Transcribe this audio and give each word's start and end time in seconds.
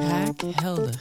Kraakhelder. 0.00 0.94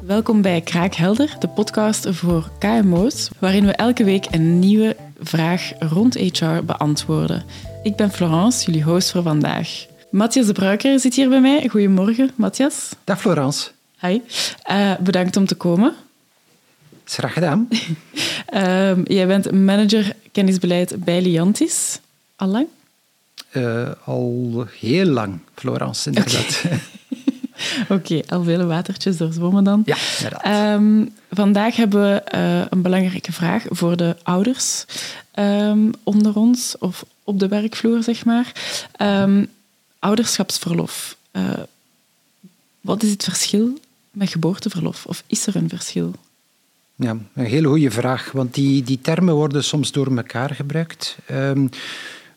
Welkom 0.00 0.42
bij 0.42 0.60
Kraakhelder, 0.60 1.36
de 1.38 1.48
podcast 1.48 2.06
voor 2.10 2.50
KMO's, 2.58 3.28
waarin 3.38 3.66
we 3.66 3.72
elke 3.72 4.04
week 4.04 4.26
een 4.30 4.58
nieuwe 4.58 4.96
vraag 5.20 5.72
rond 5.78 6.14
HR 6.14 6.64
beantwoorden. 6.64 7.44
Ik 7.82 7.96
ben 7.96 8.10
Florence, 8.10 8.66
jullie 8.66 8.82
host 8.82 9.10
voor 9.10 9.22
vandaag. 9.22 9.86
Matthias 10.10 10.46
de 10.46 10.52
Bruiker 10.52 11.00
zit 11.00 11.14
hier 11.14 11.28
bij 11.28 11.40
mij. 11.40 11.68
Goedemorgen, 11.68 12.30
Matthias. 12.34 12.88
Dag 13.04 13.20
Florence. 13.20 13.70
Hi. 14.00 14.20
Uh, 14.70 14.96
bedankt 14.98 15.36
om 15.36 15.46
te 15.46 15.54
komen. 15.54 15.94
Graag 17.04 17.32
gedaan. 17.32 17.68
uh, 18.54 19.04
jij 19.16 19.26
bent 19.26 19.52
manager 19.52 20.16
kennisbeleid 20.32 21.04
bij 21.04 21.22
Liantis. 21.22 22.00
Al 22.36 22.48
lang? 22.48 22.66
Uh, 23.52 23.90
al 24.04 24.66
heel 24.78 25.06
lang, 25.06 25.38
Florence, 25.54 26.08
inderdaad. 26.08 26.62
Oké, 27.88 27.94
okay. 27.94 28.24
al 28.28 28.42
vele 28.42 28.64
watertjes 28.66 29.16
doorzwommen 29.16 29.64
dan. 29.64 29.82
Ja, 29.84 29.96
inderdaad. 30.16 30.74
Um, 30.78 31.14
vandaag 31.30 31.76
hebben 31.76 32.00
we 32.02 32.22
uh, 32.34 32.66
een 32.70 32.82
belangrijke 32.82 33.32
vraag 33.32 33.64
voor 33.68 33.96
de 33.96 34.16
ouders 34.22 34.84
um, 35.34 35.90
onder 36.02 36.36
ons, 36.36 36.78
of 36.78 37.04
op 37.24 37.38
de 37.38 37.48
werkvloer, 37.48 38.02
zeg 38.02 38.24
maar. 38.24 38.52
Um, 39.02 39.48
ouderschapsverlof. 39.98 41.16
Uh, 41.32 41.42
wat 42.80 43.02
is 43.02 43.10
het 43.10 43.24
verschil 43.24 43.78
met 44.10 44.30
geboorteverlof? 44.30 45.06
Of 45.06 45.22
is 45.26 45.46
er 45.46 45.56
een 45.56 45.68
verschil? 45.68 46.14
Ja, 46.96 47.10
een 47.10 47.44
hele 47.44 47.68
goede 47.68 47.90
vraag, 47.90 48.32
want 48.32 48.54
die, 48.54 48.82
die 48.82 48.98
termen 49.00 49.34
worden 49.34 49.64
soms 49.64 49.92
door 49.92 50.16
elkaar 50.16 50.54
gebruikt. 50.54 51.16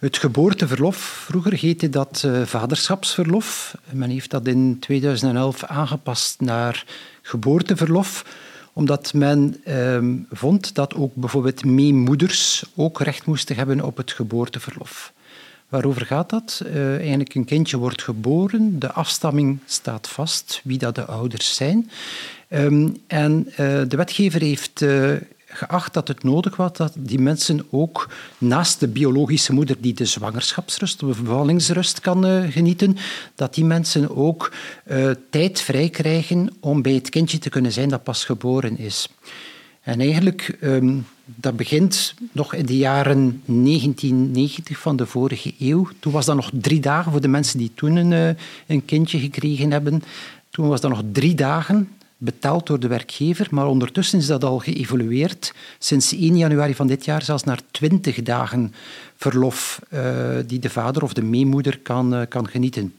Het 0.04 0.18
geboorteverlof, 0.18 0.96
vroeger 0.98 1.54
heette 1.54 1.90
dat 1.90 2.24
uh, 2.26 2.42
vaderschapsverlof. 2.42 3.78
Men 3.92 4.10
heeft 4.10 4.30
dat 4.30 4.48
in 4.48 4.80
2011 4.80 5.64
aangepast 5.64 6.42
naar 6.42 6.86
geboorteverlof, 7.22 8.26
omdat 8.74 9.14
men 9.14 9.62
um, 9.68 10.28
vond 10.32 10.76
dat 10.76 10.96
ook 10.96 11.16
bijvoorbeeld 11.16 11.66
meemoeders 11.66 12.64
ook 12.76 13.02
recht 13.02 13.26
moesten 13.26 13.56
hebben 13.56 13.82
op 13.82 13.98
het 13.98 14.12
geboorteverlof. 14.12 15.14
Waarover 15.70 16.06
gaat 16.06 16.30
dat? 16.30 16.62
Uh, 16.66 16.98
eigenlijk 16.98 17.36
een 17.36 17.46
kindje 17.46 17.78
wordt 17.78 18.02
geboren, 18.02 18.80
de 18.80 18.92
afstamming 18.92 19.60
staat 19.66 20.08
vast, 20.08 20.62
wie 20.64 20.78
dat 20.78 20.96
de 20.96 21.06
ouders 21.06 21.56
zijn. 21.56 21.90
Um, 22.50 22.98
en 23.08 23.46
uh, 23.48 23.56
de 23.88 23.96
wetgever 23.96 24.42
heeft 24.42 24.86
geacht 25.54 25.94
dat 25.94 26.08
het 26.08 26.24
nodig 26.24 26.56
was 26.56 26.74
dat 26.74 26.94
die 26.98 27.20
mensen 27.20 27.66
ook 27.70 28.10
naast 28.38 28.80
de 28.80 28.88
biologische 28.88 29.54
moeder 29.54 29.76
die 29.80 29.94
de 29.94 30.06
zwangerschapsrust 30.06 31.04
of 31.04 31.22
bevallingsrust 31.22 32.00
kan 32.00 32.26
uh, 32.26 32.52
genieten, 32.52 32.98
dat 33.36 33.54
die 33.54 33.66
mensen 33.66 34.16
ook 34.16 34.52
tijd 35.30 35.62
vrij 35.62 35.90
krijgen 35.90 36.50
om 36.60 36.82
bij 36.82 36.94
het 36.94 37.10
kindje 37.10 37.38
te 37.38 37.50
kunnen 37.50 37.72
zijn 37.72 37.90
dat 37.90 38.04
pas 38.04 38.26
geboren 38.26 38.78
is. 38.78 39.10
En 39.84 40.00
eigenlijk, 40.00 40.58
um, 40.62 41.06
dat 41.26 41.56
begint 41.56 42.14
nog 42.32 42.54
in 42.54 42.66
de 42.66 42.78
jaren 42.78 43.42
1990 43.46 44.80
van 44.80 44.96
de 44.96 45.06
vorige 45.06 45.54
eeuw. 45.60 45.88
Toen 46.00 46.12
was 46.12 46.26
dat 46.26 46.36
nog 46.36 46.50
drie 46.54 46.80
dagen 46.80 47.12
voor 47.12 47.22
de 47.22 47.28
mensen 47.28 47.58
die 47.58 47.72
toen 47.76 47.96
een, 47.96 48.12
uh, 48.12 48.42
een 48.68 48.86
kindje 48.86 49.20
gekregen 49.20 49.72
hebben. 49.72 50.04
Toen 50.50 50.68
was 50.68 50.82
dat 50.82 50.92
nog 50.92 51.04
drie 51.12 51.36
dagen 51.36 51.90
betaald 52.24 52.68
door 52.68 52.80
de 52.80 52.88
werkgever, 52.88 53.48
maar 53.52 53.68
ondertussen 53.68 54.20
is 54.20 54.26
dat 54.26 54.44
al 54.44 54.60
geëvolueerd. 54.60 55.54
Sinds 55.80 56.14
1 56.14 56.38
januari 56.38 56.76
van 56.76 56.88
dit 56.88 57.06
jaar 57.06 57.22
zelfs 57.22 57.44
naar 57.44 57.60
20 57.72 58.22
dagen 58.22 58.74
verlof 59.16 59.82
uh, 59.94 60.02
die 60.46 60.60
de 60.60 60.70
vader 60.70 61.04
of 61.04 61.14
de 61.14 61.24
meemoeder 61.24 61.80
kan, 61.80 62.14
uh, 62.14 62.22
kan 62.30 62.48
genieten. 62.48 62.94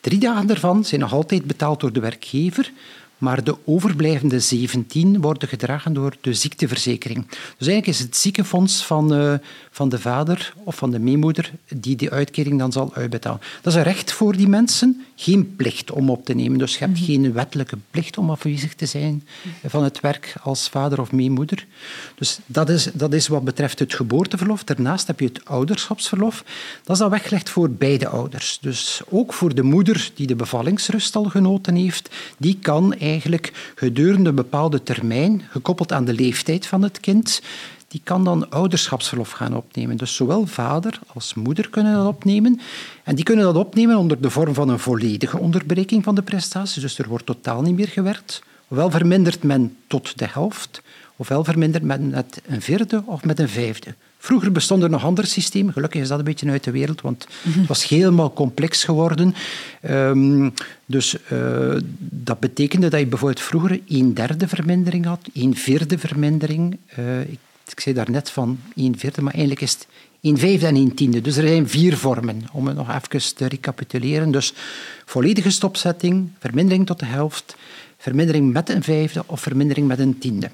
Drie 0.00 0.18
dagen 0.18 0.46
daarvan 0.46 0.84
zijn 0.84 1.00
nog 1.00 1.12
altijd 1.12 1.44
betaald 1.44 1.80
door 1.80 1.92
de 1.92 2.00
werkgever, 2.00 2.72
maar 3.22 3.44
de 3.44 3.56
overblijvende 3.64 4.40
17 4.40 5.20
worden 5.20 5.48
gedragen 5.48 5.92
door 5.92 6.16
de 6.20 6.34
ziekteverzekering. 6.34 7.26
Dus 7.28 7.66
eigenlijk 7.66 7.86
is 7.86 7.98
het 7.98 8.16
ziekenfonds 8.16 8.86
van, 8.86 9.14
uh, 9.14 9.34
van 9.70 9.88
de 9.88 9.98
vader 9.98 10.54
of 10.64 10.76
van 10.76 10.90
de 10.90 10.98
meemoeder 10.98 11.52
die 11.74 11.96
die 11.96 12.10
uitkering 12.10 12.58
dan 12.58 12.72
zal 12.72 12.94
uitbetalen. 12.94 13.40
Dat 13.60 13.72
is 13.72 13.78
een 13.78 13.84
recht 13.84 14.12
voor 14.12 14.36
die 14.36 14.48
mensen, 14.48 15.04
geen 15.16 15.56
plicht 15.56 15.90
om 15.90 16.10
op 16.10 16.24
te 16.24 16.34
nemen. 16.34 16.58
Dus 16.58 16.72
je 16.72 16.78
hebt 16.78 16.90
mm 16.90 16.96
-hmm. 16.96 17.06
geen 17.06 17.32
wettelijke 17.32 17.76
plicht 17.90 18.18
om 18.18 18.30
afwezig 18.30 18.74
te 18.74 18.86
zijn 18.86 19.26
van 19.66 19.84
het 19.84 20.00
werk 20.00 20.34
als 20.42 20.68
vader 20.68 21.00
of 21.00 21.12
meemoeder. 21.12 21.66
Dus 22.14 22.38
dat 22.46 22.68
is, 22.68 22.88
dat 22.94 23.12
is 23.12 23.28
wat 23.28 23.44
betreft 23.44 23.78
het 23.78 23.94
geboorteverlof. 23.94 24.64
Daarnaast 24.64 25.06
heb 25.06 25.20
je 25.20 25.26
het 25.26 25.44
ouderschapsverlof. 25.44 26.44
Dat 26.84 26.96
is 26.96 27.02
dan 27.02 27.10
weggelegd 27.10 27.50
voor 27.50 27.70
beide 27.70 28.08
ouders. 28.08 28.58
Dus 28.60 29.00
ook 29.08 29.32
voor 29.32 29.54
de 29.54 29.62
moeder 29.62 30.10
die 30.14 30.26
de 30.26 30.36
bevallingsrust 30.36 31.16
al 31.16 31.24
genoten 31.24 31.74
heeft, 31.74 32.10
die 32.38 32.58
kan 32.60 32.92
eigenlijk 32.92 33.10
gedurende 33.74 34.28
een 34.28 34.34
bepaalde 34.34 34.82
termijn, 34.82 35.42
gekoppeld 35.50 35.92
aan 35.92 36.04
de 36.04 36.12
leeftijd 36.12 36.66
van 36.66 36.82
het 36.82 37.00
kind, 37.00 37.42
die 37.88 38.00
kan 38.04 38.24
dan 38.24 38.50
ouderschapsverlof 38.50 39.30
gaan 39.30 39.56
opnemen. 39.56 39.96
Dus 39.96 40.14
zowel 40.14 40.46
vader 40.46 40.98
als 41.06 41.34
moeder 41.34 41.70
kunnen 41.70 41.94
dat 41.94 42.06
opnemen. 42.06 42.60
En 43.02 43.14
die 43.14 43.24
kunnen 43.24 43.44
dat 43.44 43.56
opnemen 43.56 43.96
onder 43.96 44.20
de 44.20 44.30
vorm 44.30 44.54
van 44.54 44.68
een 44.68 44.78
volledige 44.78 45.38
onderbreking 45.38 46.04
van 46.04 46.14
de 46.14 46.22
prestaties. 46.22 46.82
Dus 46.82 46.98
er 46.98 47.08
wordt 47.08 47.26
totaal 47.26 47.62
niet 47.62 47.76
meer 47.76 47.88
gewerkt. 47.88 48.42
Ofwel 48.68 48.90
vermindert 48.90 49.42
men 49.42 49.76
tot 49.86 50.18
de 50.18 50.26
helft, 50.30 50.82
ofwel 51.16 51.44
vermindert 51.44 51.84
men 51.84 52.10
met 52.10 52.42
een 52.46 52.62
vierde 52.62 53.02
of 53.06 53.24
met 53.24 53.38
een 53.38 53.48
vijfde. 53.48 53.94
Vroeger 54.24 54.52
bestond 54.52 54.82
er 54.82 54.90
nog 54.90 55.04
andere 55.04 55.26
systemen. 55.26 55.72
Gelukkig 55.72 56.00
is 56.00 56.08
dat 56.08 56.18
een 56.18 56.24
beetje 56.24 56.50
uit 56.50 56.64
de 56.64 56.70
wereld, 56.70 57.00
want 57.00 57.26
het 57.42 57.66
was 57.66 57.88
helemaal 57.88 58.32
complex 58.32 58.84
geworden. 58.84 59.34
Um, 59.90 60.52
dus 60.86 61.16
uh, 61.32 61.76
dat 61.98 62.40
betekende 62.40 62.88
dat 62.88 63.00
je 63.00 63.06
bijvoorbeeld 63.06 63.40
vroeger 63.40 63.80
een 63.88 64.14
derde 64.14 64.48
vermindering 64.48 65.04
had, 65.04 65.28
een 65.32 65.56
vierde 65.56 65.98
vermindering. 65.98 66.78
Uh, 66.98 67.20
ik, 67.20 67.38
ik 67.66 67.80
zei 67.80 67.94
daarnet 67.94 68.30
van 68.30 68.58
een 68.74 68.98
vierde, 68.98 69.22
maar 69.22 69.32
eigenlijk 69.32 69.62
is 69.62 69.72
het 69.72 69.86
een 70.20 70.38
vijfde 70.38 70.66
en 70.66 70.76
een 70.76 70.94
tiende. 70.94 71.20
Dus 71.20 71.36
er 71.36 71.48
zijn 71.48 71.68
vier 71.68 71.96
vormen, 71.96 72.42
om 72.52 72.66
het 72.66 72.76
nog 72.76 72.88
even 72.88 73.34
te 73.34 73.46
recapituleren. 73.46 74.30
Dus 74.30 74.52
volledige 75.04 75.50
stopzetting, 75.50 76.28
vermindering 76.38 76.86
tot 76.86 76.98
de 76.98 77.06
helft, 77.06 77.56
vermindering 77.98 78.52
met 78.52 78.68
een 78.68 78.82
vijfde 78.82 79.24
of 79.26 79.40
vermindering 79.40 79.86
met 79.86 79.98
een 79.98 80.18
tiende. 80.18 80.50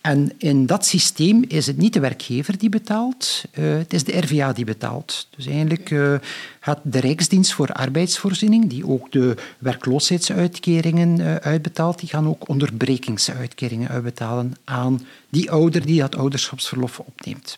En 0.00 0.32
in 0.38 0.66
dat 0.66 0.86
systeem 0.86 1.44
is 1.48 1.66
het 1.66 1.76
niet 1.76 1.92
de 1.92 2.00
werkgever 2.00 2.58
die 2.58 2.68
betaalt, 2.68 3.44
uh, 3.58 3.78
het 3.78 3.92
is 3.92 4.04
de 4.04 4.18
RVA 4.18 4.52
die 4.52 4.64
betaalt. 4.64 5.26
Dus 5.36 5.46
eigenlijk 5.46 5.90
uh, 5.90 6.14
gaat 6.60 6.78
de 6.82 7.00
Rijksdienst 7.00 7.52
voor 7.52 7.72
Arbeidsvoorziening, 7.72 8.70
die 8.70 8.86
ook 8.86 9.12
de 9.12 9.36
werkloosheidsuitkeringen 9.58 11.18
uh, 11.18 11.34
uitbetaalt, 11.34 11.98
die 11.98 12.08
gaan 12.08 12.28
ook 12.28 12.48
onderbrekingsuitkeringen 12.48 13.88
uitbetalen 13.88 14.54
aan 14.64 15.06
die 15.28 15.50
ouder 15.50 15.86
die 15.86 16.00
dat 16.00 16.16
ouderschapsverlof 16.16 16.98
opneemt. 16.98 17.56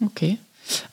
Oké. 0.00 0.04
Okay. 0.24 0.38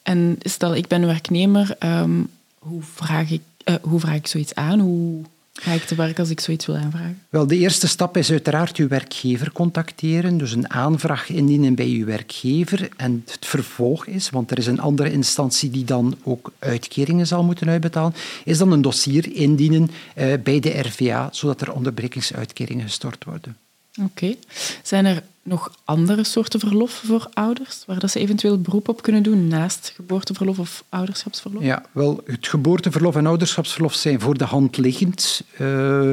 En 0.04 0.38
stel, 0.40 0.76
ik 0.76 0.88
ben 0.88 1.06
werknemer, 1.06 1.76
um, 1.80 2.30
hoe, 2.60 2.82
vraag 2.82 3.32
ik, 3.32 3.42
hoe 3.82 4.00
vraag 4.00 4.16
ik 4.16 4.28
zoiets 4.28 4.56
aan? 4.56 4.80
Hoe 4.80 5.24
Ga 5.54 5.72
ik 5.72 5.84
te 5.84 5.96
werk 5.96 6.20
als 6.20 6.30
ik 6.30 6.40
zoiets 6.40 6.66
wil 6.66 6.76
aanvragen? 6.76 7.22
Wel, 7.30 7.48
de 7.48 7.58
eerste 7.58 7.88
stap 7.88 8.18
is 8.18 8.32
uiteraard 8.32 8.78
uw 8.78 8.88
werkgever 8.88 9.52
contacteren. 9.52 10.38
Dus 10.38 10.52
een 10.52 10.70
aanvraag 10.70 11.30
indienen 11.30 11.76
bij 11.76 11.88
uw 11.88 12.06
werkgever. 12.06 12.90
En 12.98 13.24
het 13.32 13.46
vervolg 13.46 14.06
is, 14.06 14.30
want 14.30 14.52
er 14.52 14.58
is 14.58 14.68
een 14.68 14.80
andere 14.80 15.12
instantie 15.12 15.70
die 15.70 15.84
dan 15.84 16.18
ook 16.24 16.52
uitkeringen 16.60 17.28
zal 17.28 17.44
moeten 17.44 17.70
uitbetalen, 17.70 18.14
is 18.46 18.58
dan 18.58 18.72
een 18.72 18.82
dossier 18.82 19.36
indienen 19.36 19.92
uh, 20.16 20.34
bij 20.44 20.60
de 20.60 20.80
RVA, 20.80 21.30
zodat 21.32 21.62
er 21.62 21.74
onderbrekingsuitkeringen 21.74 22.86
gestort 22.86 23.24
worden. 23.24 23.58
Oké. 24.00 24.10
Okay. 24.26 24.38
Zijn 24.84 25.06
er 25.06 25.24
nog 25.44 25.72
andere 25.84 26.24
soorten 26.24 26.60
verlof 26.60 26.92
voor 27.06 27.30
ouders, 27.34 27.84
waar 27.88 28.00
dat 28.00 28.12
ze 28.12 28.20
eventueel 28.20 28.62
beroep 28.62 28.90
op 28.90 29.02
kunnen 29.02 29.24
doen 29.24 29.48
naast 29.48 29.92
geboorteverlof 29.96 30.60
of 30.60 30.84
ouderschapsverlof? 30.90 31.64
Ja, 31.64 31.86
wel, 31.92 32.22
het 32.26 32.48
geboorteverlof 32.48 33.16
en 33.16 33.26
ouderschapsverlof 33.26 33.94
zijn 33.94 34.20
voor 34.20 34.38
de 34.38 34.44
hand 34.44 34.78
liggend. 34.78 35.44
Uh, 35.60 36.10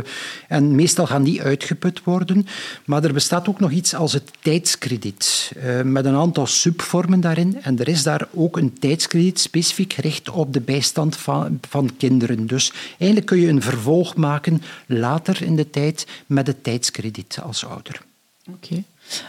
en 0.48 0.74
meestal 0.74 1.06
gaan 1.06 1.22
die 1.22 1.42
uitgeput 1.42 2.04
worden. 2.04 2.46
Maar 2.84 3.04
er 3.04 3.12
bestaat 3.12 3.48
ook 3.48 3.60
nog 3.60 3.70
iets 3.70 3.94
als 3.94 4.12
het 4.12 4.30
tijdskrediet, 4.40 5.52
uh, 5.56 5.82
met 5.82 6.04
een 6.04 6.16
aantal 6.16 6.46
subvormen 6.46 7.20
daarin. 7.20 7.62
En 7.62 7.78
er 7.78 7.88
is 7.88 8.02
daar 8.02 8.28
ook 8.34 8.56
een 8.56 8.78
tijdskrediet 8.78 9.40
specifiek 9.40 9.92
gericht 9.92 10.30
op 10.30 10.52
de 10.52 10.60
bijstand 10.60 11.16
van, 11.16 11.60
van 11.68 11.96
kinderen. 11.96 12.46
Dus 12.46 12.72
eigenlijk 12.88 13.26
kun 13.26 13.40
je 13.40 13.48
een 13.48 13.62
vervolg 13.62 14.16
maken 14.16 14.62
later 14.86 15.42
in 15.42 15.56
de 15.56 15.70
tijd 15.70 16.06
met 16.26 16.46
het 16.46 16.64
tijdskrediet 16.64 17.38
als 17.42 17.64
ouder. 17.64 18.02
Oké. 18.48 18.56
Okay. 18.66 18.84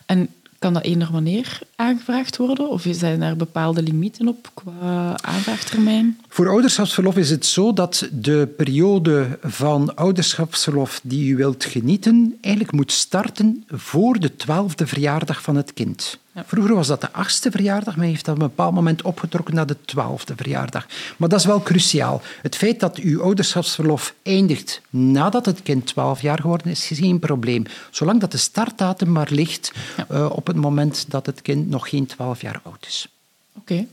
En 0.06 0.34
kan 0.60 0.74
dat 0.74 0.84
eender 0.84 1.12
wanneer 1.12 1.60
aangevraagd 1.80 2.38
worden? 2.38 2.70
Of 2.70 2.86
zijn 2.92 3.22
er 3.22 3.36
bepaalde 3.36 3.84
limieten 3.84 4.28
op 4.28 4.52
qua 4.54 5.18
aanvraagtermijn? 5.22 6.20
Voor 6.28 6.50
ouderschapsverlof 6.50 7.18
is 7.18 7.30
het 7.30 7.46
zo 7.46 7.74
dat 7.74 8.10
de 8.12 8.54
periode 8.58 9.40
van 9.42 9.96
ouderschapsverlof 9.96 11.00
die 11.04 11.31
u 11.31 11.36
wilt 11.36 11.66
genieten 11.66 12.38
eigenlijk 12.42 12.76
moet 12.76 12.92
starten 12.92 13.64
voor 13.68 14.20
de 14.20 14.36
twaalfde 14.36 14.88
verjaardag 14.88 15.42
van 15.42 15.56
het 15.56 15.74
kind. 15.74 16.20
Vroeger 16.46 16.76
was 16.76 16.88
dat 16.88 17.02
de 17.02 17.12
achtste 17.12 17.52
verjaardag, 17.52 17.96
maar 17.96 18.06
heeft 18.06 18.25
dat 18.25 18.36
op 18.36 18.42
een 18.42 18.48
bepaald 18.48 18.74
moment 18.74 19.02
opgetrokken 19.02 19.56
naar 19.56 19.66
de 19.66 19.75
twaalfde 19.86 20.34
verjaardag. 20.36 20.88
Maar 21.18 21.30
dat 21.30 21.40
is 21.40 21.46
wel 21.46 21.62
cruciaal. 21.62 22.22
Het 22.42 22.56
feit 22.56 22.80
dat 22.80 22.98
uw 22.98 23.22
ouderschapsverlof 23.22 24.14
eindigt 24.24 24.82
nadat 24.90 25.46
het 25.46 25.62
kind 25.64 25.86
12 25.86 26.22
jaar 26.22 26.40
geworden 26.40 26.72
is, 26.72 26.92
is 26.92 27.00
geen 27.00 27.20
probleem. 27.20 27.66
Zolang 27.90 28.20
dat 28.20 28.32
de 28.32 28.38
startdatum 28.38 29.12
maar 29.12 29.28
ligt 29.32 29.72
uh, 30.12 30.30
op 30.32 30.48
het 30.48 30.56
moment 30.56 31.06
dat 31.08 31.25
het 31.25 31.42
kind 31.42 31.69
nog 31.69 31.89
geen 31.89 32.06
12 32.06 32.42
jaar 32.42 32.60
oud 32.63 32.86
is. 32.86 33.07
Oké. 33.54 33.88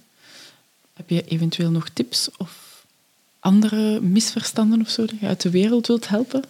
Heb 0.93 1.11
je 1.11 1.25
eventueel 1.25 1.71
nog 1.71 1.89
tips 1.89 2.31
of 2.37 2.85
andere 3.41 4.01
misverstanden 4.01 4.81
of 4.81 4.89
zo 4.89 5.05
dat 5.05 5.21
je 5.21 5.27
uit 5.27 5.41
de 5.41 5.51
wereld 5.51 5.87
wilt 5.87 6.09
helpen 6.09 6.43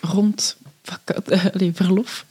rond 0.00 0.56
verlof? 1.72 2.26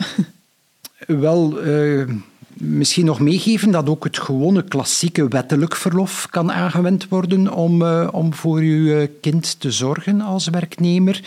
Wel, 1.07 1.66
uh, 1.66 2.16
misschien 2.58 3.06
nog 3.06 3.20
meegeven 3.20 3.72
dat 3.72 3.90
ook 3.90 4.04
het 4.04 4.20
gewone 4.20 4.64
klassieke 4.64 5.28
wettelijk 5.28 5.76
verlof 5.76 6.28
kan 6.30 6.52
aangewend 6.52 7.08
worden 7.08 7.54
om, 7.54 7.82
uh, 7.82 8.08
om 8.12 8.34
voor 8.34 8.58
uw 8.58 8.96
eh, 8.96 9.08
kind 9.22 9.60
te 9.60 9.72
zorgen 9.72 10.22
als 10.22 10.48
werknemer. 10.48 11.22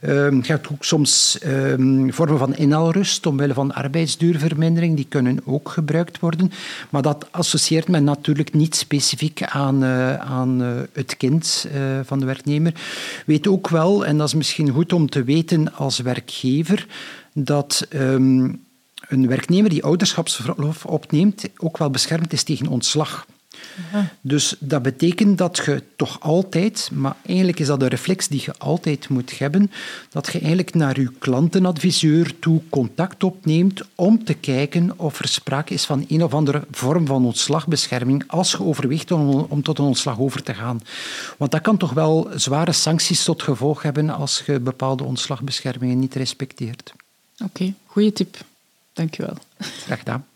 Uh, 0.00 0.10
je 0.30 0.52
hebt 0.52 0.70
ook 0.72 0.84
soms 0.84 1.38
uh, 1.46 2.12
vormen 2.12 2.38
van 2.38 2.56
inhaalrust 2.56 3.26
omwille 3.26 3.54
van 3.54 3.74
arbeidsduurvermindering, 3.74 4.96
die 4.96 5.06
kunnen 5.08 5.38
ook 5.44 5.68
gebruikt 5.68 6.18
worden. 6.18 6.52
Maar 6.90 7.02
dat 7.02 7.26
associeert 7.30 7.88
men 7.88 8.04
natuurlijk 8.04 8.54
niet 8.54 8.76
specifiek 8.76 9.42
aan, 9.42 9.84
uh, 9.84 10.14
aan 10.14 10.60
het 10.92 11.16
kind 11.16 11.66
van 12.04 12.18
de 12.18 12.26
werknemer. 12.26 12.72
Weet 13.26 13.48
ook 13.48 13.68
wel, 13.68 14.06
en 14.06 14.18
dat 14.18 14.26
is 14.26 14.34
misschien 14.34 14.70
goed 14.70 14.92
om 14.92 15.08
te 15.08 15.24
weten 15.24 15.74
als 15.74 15.98
werkgever, 15.98 16.86
dat... 17.32 17.86
Um, 17.94 18.60
een 19.12 19.28
werknemer 19.28 19.70
die 19.70 19.84
ouderschapsverlof 19.84 20.86
opneemt 20.86 21.48
ook 21.56 21.78
wel 21.78 21.90
beschermd 21.90 22.32
is 22.32 22.42
tegen 22.42 22.66
ontslag. 22.66 23.26
Dus 24.20 24.56
dat 24.58 24.82
betekent 24.82 25.38
dat 25.38 25.62
je 25.64 25.82
toch 25.96 26.20
altijd, 26.20 26.90
maar 26.92 27.16
eigenlijk 27.26 27.60
is 27.60 27.66
dat 27.66 27.82
een 27.82 27.88
reflex 27.88 28.28
die 28.28 28.42
je 28.44 28.54
altijd 28.58 29.08
moet 29.08 29.38
hebben, 29.38 29.70
dat 30.10 30.26
je 30.32 30.38
eigenlijk 30.38 30.74
naar 30.74 31.00
je 31.00 31.10
klantenadviseur 31.18 32.38
toe 32.38 32.60
contact 32.68 33.24
opneemt 33.24 33.82
om 33.94 34.24
te 34.24 34.34
kijken 34.34 34.98
of 34.98 35.18
er 35.18 35.28
sprake 35.28 35.74
is 35.74 35.84
van 35.84 36.04
een 36.08 36.24
of 36.24 36.34
andere 36.34 36.62
vorm 36.70 37.06
van 37.06 37.24
ontslagbescherming 37.24 38.24
als 38.26 38.50
je 38.50 38.62
overweegt 38.62 39.10
om, 39.10 39.28
om 39.48 39.62
tot 39.62 39.78
een 39.78 39.84
ontslag 39.84 40.18
over 40.18 40.42
te 40.42 40.54
gaan. 40.54 40.80
Want 41.38 41.50
dat 41.50 41.60
kan 41.60 41.76
toch 41.76 41.92
wel 41.92 42.30
zware 42.34 42.72
sancties 42.72 43.24
tot 43.24 43.42
gevolg 43.42 43.82
hebben 43.82 44.10
als 44.10 44.42
je 44.46 44.60
bepaalde 44.60 45.04
ontslagbeschermingen 45.04 45.98
niet 45.98 46.14
respecteert. 46.14 46.92
Oké, 47.34 47.44
okay, 47.44 47.74
goede 47.86 48.12
tip. 48.12 48.36
Dankjewel. 48.92 49.36
Graag 49.58 49.98
gedaan. 49.98 50.26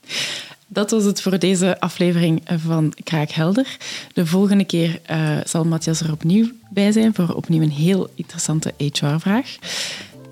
Dat 0.67 0.91
was 0.91 1.05
het 1.05 1.23
voor 1.23 1.39
deze 1.39 1.81
aflevering 1.81 2.43
van 2.45 2.93
Kraakhelder. 3.05 3.77
De 4.13 4.27
volgende 4.27 4.65
keer 4.65 5.01
uh, 5.11 5.37
zal 5.45 5.65
Matthias 5.65 6.01
er 6.01 6.13
opnieuw 6.13 6.51
bij 6.71 6.93
zijn 6.93 7.15
voor 7.15 7.35
opnieuw 7.35 7.63
een 7.63 7.71
heel 7.71 8.09
interessante 8.15 8.75
HR-vraag. 8.77 9.57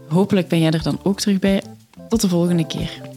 Hopelijk 0.08 0.48
ben 0.48 0.60
jij 0.60 0.70
er 0.70 0.82
dan 0.82 1.00
ook 1.02 1.20
terug 1.20 1.38
bij. 1.38 1.62
Tot 2.08 2.20
de 2.20 2.28
volgende 2.28 2.66
keer. 2.66 3.13